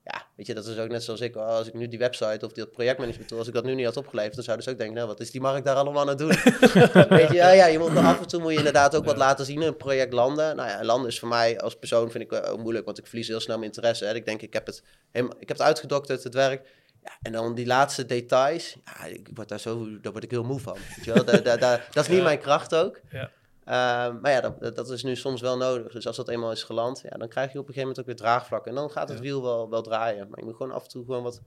[0.04, 1.36] ja, weet je, dat is ook net zoals ik.
[1.36, 3.97] Als ik nu die website of dat projectmanagement tool, als ik dat nu niet had
[3.97, 6.17] opgeleverd, dan zouden ze ook denken, nou, wat is die markt daar allemaal aan het
[6.17, 6.28] doen?
[7.17, 9.45] weet je, ja, ja, je moet af en toe moet je inderdaad ook wat laten
[9.45, 10.56] zien in een project landen.
[10.56, 13.28] Nou ja, landen is voor mij als persoon vind ik wel moeilijk, want ik verlies
[13.28, 14.06] heel snel mijn interesse.
[14.06, 14.13] Hè.
[14.13, 16.67] Ik denk, ik heb het, helemaal, ik heb het uitgedokterd, het werk.
[17.04, 20.43] Ja, en dan die laatste details, ja, ik word daar zo, daar word ik heel
[20.43, 20.78] moe van.
[20.95, 21.26] Weet je wel?
[21.26, 22.99] Da- da- da- dat is niet mijn kracht ook.
[23.12, 23.32] Ja.
[23.65, 25.91] Ehm, maar ja, dat, dat is nu soms wel nodig.
[25.91, 28.06] Dus als dat eenmaal is geland, ja, dan krijg je op een gegeven moment ook
[28.06, 28.67] weer draagvlak.
[28.67, 29.23] En dan gaat het Ja.
[29.23, 30.30] wiel wel, wel draaien.
[30.30, 31.41] Maar je moet gewoon af en toe gewoon wat,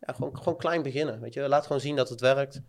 [0.00, 1.20] ja, gewoon, gewoon klein beginnen.
[1.20, 2.60] Weet je, laat gewoon zien dat het werkt.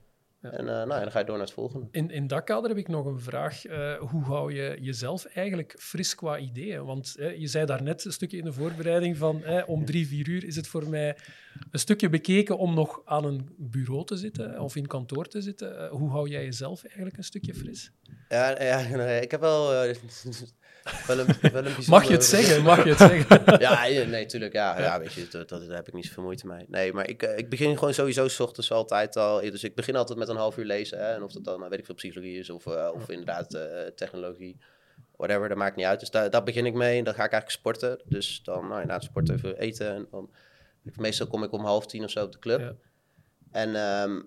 [0.44, 0.50] Ja.
[0.50, 1.88] En eh, nou ja, dan ga je door naar het volgende.
[1.92, 3.66] In, in dat kader heb ik nog een vraag.
[3.66, 6.86] Eh, hoe hou je jezelf eigenlijk fris qua ideeën?
[6.86, 10.30] Want eh, je zei daarnet een stukje in de voorbereiding van eh, om drie, vier
[10.30, 11.18] uur is het voor mij
[11.72, 15.88] een stukje bekeken om nog aan een bureau te zitten of in kantoor te zitten.
[15.90, 17.92] Hoe hou jij jezelf eigenlijk een stukje fris?
[18.30, 18.78] Ja, ja
[19.28, 19.94] ik heb wel,
[21.08, 22.64] wel een, wel een Mag je het zeggen?
[22.64, 23.44] Mag je het zeggen?
[23.60, 24.54] ja, ja, nee, tuurlijk.
[24.54, 25.00] Ja, ja.
[25.00, 26.66] weet je, dat, dat, daar heb ik niet zoveel moeite mee.
[26.68, 29.42] Nee, maar ik, eh, ik begin gewoon sowieso s ochtends altijd al.
[29.42, 30.98] Dus ik begin altijd met een half uur lezen.
[30.98, 33.54] Hè, en of dat dan, nou, weet ik veel, psychologie is of, eh, of inderdaad
[33.54, 33.64] eh,
[33.96, 34.58] technologie.
[35.16, 36.00] Whatever, dat maakt niet uit.
[36.00, 36.98] Dus daar, daar begin ik mee.
[36.98, 38.02] En dan ga ik eigenlijk sporten.
[38.06, 39.96] Dus dan, nou, na het sporten even eten.
[39.96, 40.30] En dan,
[40.96, 42.60] meestal kom ik om half tien of zo op de club.
[42.60, 42.74] Ja.
[43.52, 44.22] En ehm,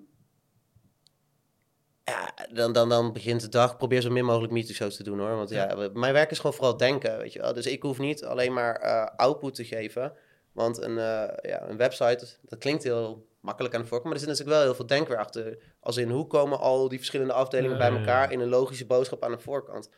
[2.11, 3.77] ja, dan, dan, dan begint de dag.
[3.77, 5.37] Probeer zo min mogelijk meetingshows te doen hoor.
[5.37, 7.53] Want ja, mijn werk is gewoon vooral denken, weet je wel.
[7.53, 10.12] Dus ik hoef niet alleen maar eh, output te geven.
[10.53, 14.05] Want een, eh, ja, een website, dat klinkt heel makkelijk aan de voorkant.
[14.05, 15.59] Maar er zit natuurlijk wel heel veel denkwerk achter.
[15.81, 19.31] Als in, hoe komen al die verschillende afdelingen bij elkaar in een logische boodschap aan
[19.31, 19.90] de voorkant?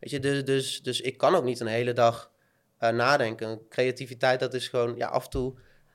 [0.00, 2.30] Weet je, dus, dus, dus ik kan ook niet een hele dag
[2.78, 3.68] eh, nadenken.
[3.68, 5.54] Creativiteit, dat is gewoon, ja, af en toe...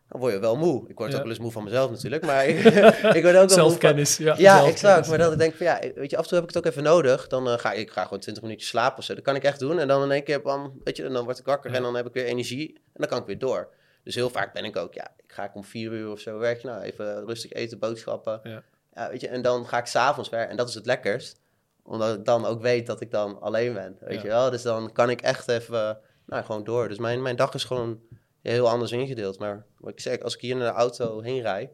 [0.10, 0.89] Dan word je wel moe.
[0.89, 1.15] Ik word Ja.
[1.17, 2.26] ook wel eens moe van mezelf natuurlijk.
[2.26, 2.76] Maar ik, word
[3.15, 4.17] ook wel moe van, Zelfkennis.
[4.17, 4.72] Ja, ja, zelfkennis.
[4.72, 5.08] exact.
[5.08, 6.72] Maar dat ik denk van ja, weet je, af en toe heb ik het ook
[6.72, 7.28] even nodig.
[7.28, 9.13] Dan eh, ga ik, ik ga gewoon 20 minuutjes slapen of zo.
[9.13, 9.80] Dat kan ik echt doen.
[9.80, 11.76] En dan in één keer, bam, weet je, en dan word ik wakker Ja.
[11.76, 12.74] en dan heb ik weer energie.
[12.76, 13.69] En dan kan ik weer door.
[14.04, 16.38] Dus heel vaak ben ik ook, ja, ik ga ik om vier uur of zo
[16.38, 16.67] werken.
[16.69, 18.39] Nou, even rustig eten, boodschappen.
[18.43, 18.63] Ja.
[18.93, 20.50] Ja, weet je, en dan ga ik s'avonds werken.
[20.50, 21.39] En dat is het lekkerst.
[21.84, 23.98] Omdat ik dan ook weet dat ik dan alleen ben.
[24.00, 24.50] Weet je wel?
[24.50, 26.88] Dus dan kan ik echt even, nou, gewoon door.
[26.88, 28.00] Dus mijn, mijn dag is gewoon
[28.41, 29.39] heel anders ingedeeld.
[29.39, 31.71] Maar wat ik zeg, als ik hier naar de auto heen rijd.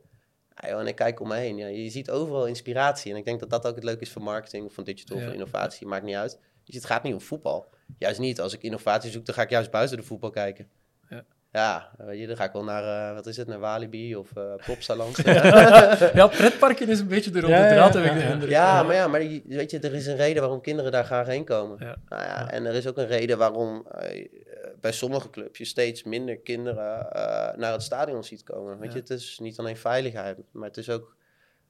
[0.62, 1.58] Ja, en ik kijk om me heen.
[1.58, 3.12] Ja, je ziet overal inspiratie.
[3.12, 5.24] En ik denk dat dat ook het leuke is voor marketing, of van digital, Ja.
[5.24, 5.88] van innovatie.
[5.88, 6.40] Maakt niet uit.
[6.64, 7.74] Dus het gaat niet om voetbal.
[7.98, 8.42] juist niet.
[8.42, 10.70] Als ik innovatie zoek, dan ga ik juist buiten de voetbal kijken.
[11.56, 11.90] Ja.
[11.98, 14.56] Weet je, dan ga ik wel naar, eh, wat is het, naar Walibi of eh
[14.66, 15.18] Plopsaland.
[16.14, 18.50] Ja, pretparken is een beetje de rode Ja, draad, ja, heb ik de indruk.
[18.50, 21.28] Ja, maar ja, maar je- weet je, er is een reden waarom kinderen daar graag
[21.28, 21.78] heen komen.
[21.80, 21.96] Ja.
[22.10, 24.28] Nou ja, en er is ook een reden waarom eh,
[24.82, 28.80] bij sommige clubs je steeds minder kinderen eh, naar het stadion ziet komen.
[28.80, 28.94] Weet Ja.
[28.96, 31.16] je, het is niet alleen veiligheid, maar het is ook,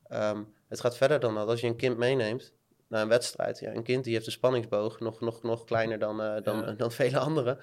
[0.08, 1.48] ehm, het gaat verder dan dat.
[1.48, 2.54] Als je een kind meeneemt
[2.88, 6.22] naar een wedstrijd, ja, een kind die heeft een spanningsboog nog, nog, nog kleiner dan,
[6.22, 6.72] eh, dan, Ja.
[6.72, 7.58] dan vele anderen.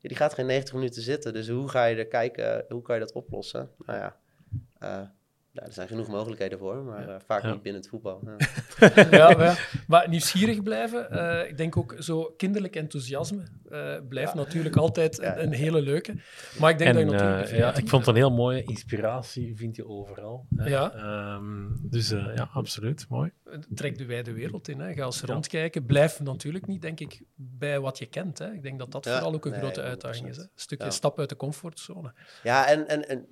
[0.00, 3.00] Die gaat geen 90 minuten zitten, dus hoe ga je er kijken, hoe kan je
[3.00, 3.70] dat oplossen?
[3.86, 5.14] Nou ja,
[5.52, 7.52] ja, er zijn genoeg mogelijkheden voor, maar eh, vaak Ja.
[7.52, 8.22] niet binnen het voetbal.
[8.24, 8.36] Ja.
[9.18, 9.54] ja, maar, ja.
[9.86, 11.10] maar nieuwsgierig blijven.
[11.10, 14.38] eh, ik denk ook zo kinderlijk enthousiasme eh, blijft Ja.
[14.38, 16.14] natuurlijk altijd Ja, een, een hele leuke.
[16.58, 17.50] Maar ik denk En dat je natuurlijk...
[17.50, 20.46] ja, ik vond het een heel mooie inspiratie, vind je overal.
[20.56, 20.68] hè.
[20.68, 20.92] Ja.
[20.92, 23.30] Ehm, dus eh, ja, absoluut, mooi.
[23.74, 24.80] Trek de wijde wereld in.
[24.80, 24.92] Hè.
[24.94, 25.26] Ga eens Ja.
[25.32, 25.84] rondkijken.
[25.86, 28.38] Blijf natuurlijk niet, denk ik, bij wat je kent.
[28.38, 28.52] Hè.
[28.52, 29.84] Ik denk dat dat Ja, vooral ook een nee, grote 100%.
[29.84, 30.36] uitdaging is.
[30.36, 30.42] Hè.
[30.42, 30.90] Een stukje Ja.
[30.90, 32.12] stap uit de comfortzone.
[32.42, 33.26] Ja, en, en, en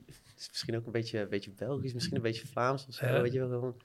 [0.51, 3.07] misschien ook een beetje, een beetje Belgisch, misschien een beetje Vlaams of zo.
[3.07, 3.21] Ja.
[3.21, 3.77] Weet je wel, gewoon.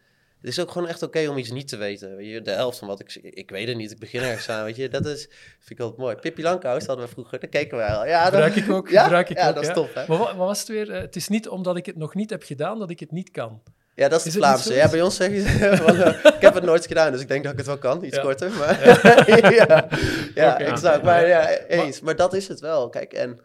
[0.43, 2.15] Het is ook gewoon echt oké om iets niet te weten.
[2.15, 2.41] Weet je?
[2.41, 3.15] De helft van wat ik...
[3.15, 4.89] Ik weet het niet, ik begin ergens aan, weet je.
[4.89, 5.27] Dat is,
[5.59, 6.15] vind ik altijd mooi.
[6.15, 8.05] Pippi Langkous hadden we vroeger, daar keken we wel.
[8.05, 8.89] Ja, dat, Gebruik ik ook.
[8.97, 9.73] Ja, ik ja ook, dat is ja.
[9.73, 10.03] tof, hè?
[10.07, 10.91] Maar wat, was het weer?
[10.91, 13.31] Eh, het is niet omdat ik het nog niet heb gedaan dat ik het niet
[13.31, 13.61] kan.
[13.95, 14.73] Ja, dat is, Is niet Vlaamse.
[14.73, 15.77] Ja, bij ons zeg je...
[15.85, 18.03] van, eh, ik heb het nooit gedaan, dus ik denk dat ik het wel kan.
[18.03, 18.21] Iets Ja.
[18.21, 18.87] korter, maar...
[19.27, 19.87] ja,
[20.35, 20.63] ja Oké.
[20.63, 21.03] exact.
[21.03, 22.01] Maar ja, eens.
[22.01, 22.89] Maar dat is het wel.
[22.89, 23.39] Kijk, en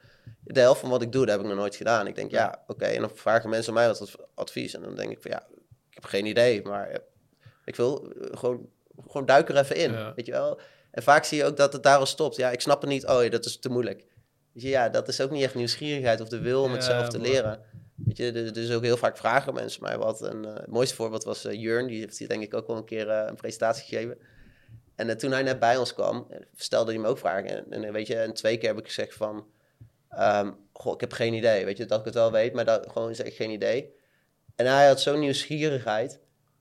[0.55, 2.07] de helft van wat ik doe, dat heb ik nog nooit gedaan.
[2.07, 2.85] Ik denk, ja, oké.
[2.85, 4.75] En dan vragen mensen mij wat adv- advies.
[4.75, 5.47] En dan denk ik van, ja,
[5.89, 6.63] ik heb geen idee.
[6.63, 6.99] Maar eh,
[7.65, 8.69] ik wil eh, gewoon,
[9.07, 10.13] gewoon duik er even in, Ja.
[10.15, 10.61] weet je wel.
[10.91, 12.37] En vaak zie je ook dat het daar al stopt.
[12.37, 13.07] Ja, ik snap het niet.
[13.07, 14.05] Oh ja, dat is te moeilijk.
[14.53, 16.91] Weet je, ja, dat is ook niet echt nieuwsgierigheid of de wil om het Ja,
[16.91, 17.61] zelf te maar- leren.
[18.05, 20.23] Weet je, dus, ook heel vaak vragen mensen mij wat.
[20.23, 22.85] En eh, het mooiste voorbeeld was Jurn, die heeft hier denk ik ook wel een
[22.85, 24.19] keer een presentatie gegeven.
[24.95, 27.71] En toen hij net bij ons kwam, stelde hij me ook vragen.
[27.71, 29.47] En, en, weet je, en twee keer heb ik gezegd van,
[30.73, 31.65] goh, ik heb geen idee.
[31.65, 33.93] Weet je, dat ik het wel weet, maar dat gewoon zeg ik geen idee.
[34.57, 36.21] En hij had zo'n nieuwsgierigheid,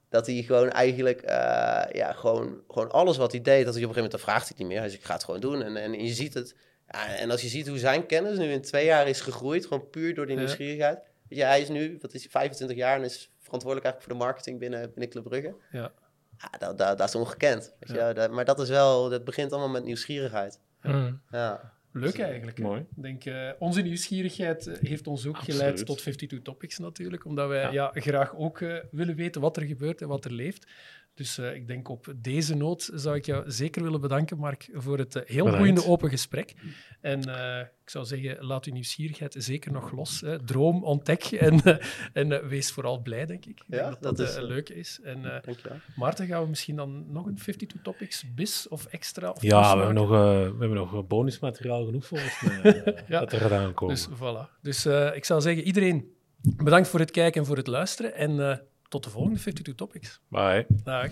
[0.09, 3.89] dat hij gewoon eigenlijk, eh, ja, gewoon, gewoon alles wat hij deed, dat hij op
[3.89, 4.79] een gegeven moment, dan vraagt hij het niet meer.
[4.79, 5.61] Hij zegt, ik ga het gewoon doen.
[5.63, 6.55] En, en je ziet het.
[6.91, 9.89] Ja, en als je ziet hoe zijn kennis nu in twee jaar is gegroeid, gewoon
[9.89, 10.41] puur door die Ja.
[10.41, 10.99] nieuwsgierigheid.
[11.29, 14.13] Weet je, hij is nu, wat is hij, 25 jaar en is verantwoordelijk eigenlijk voor
[14.13, 15.55] de marketing binnen, binnen Club Brugge.
[15.71, 15.91] Ja.
[16.37, 17.73] Ja, dat, dat, dat is ongekend.
[17.79, 20.59] Weet je, dat- maar dat is wel, dat begint allemaal met nieuwsgierigheid.
[20.81, 21.73] Mm, Ja.
[21.99, 22.59] Leuk eigenlijk.
[22.59, 22.79] mooi.
[22.79, 25.59] Ik denk, eh, onze nieuwsgierigheid eh, heeft ons ook Absoluut.
[25.59, 27.71] geleid tot 52 Topics natuurlijk, omdat wij ja.
[27.71, 27.91] Ja.
[27.93, 30.67] graag ook eh, willen weten wat er gebeurt en wat er leeft.
[31.17, 34.97] Dus eh, ik denk op deze noot zou ik jou zeker willen bedanken, Mark, voor
[34.97, 35.57] het eh, heel Bedankt.
[35.57, 36.53] boeiende open gesprek.
[37.01, 40.21] En eh, ik zou zeggen, laat uw nieuwsgierigheid zeker nog los.
[40.21, 40.43] Hè.
[40.43, 41.61] Droom, ontdek en,
[42.13, 43.63] en wees vooral blij, denk ik.
[43.67, 44.99] Denk dat dat, dat is, leuk is.
[45.03, 45.77] En uh, Dankjewel.
[45.95, 49.29] Maarten, gaan we misschien dan nog een 52 Topics bis of extra?
[49.29, 52.83] Of Ja, we hebben, nog, eh, we hebben nog bonusmateriaal genoeg volgens mij.
[53.07, 53.19] Ja.
[53.19, 53.95] Dat er gedaan komen.
[53.95, 54.61] Dus voilà.
[54.61, 56.11] Dus eh, ik zou zeggen, iedereen
[56.63, 58.15] bedankt voor het kijken en voor het luisteren.
[58.15, 58.57] En eh,
[58.89, 60.21] tot de volgende 52 Topics.
[60.29, 60.65] Bye.
[60.83, 61.11] Dag.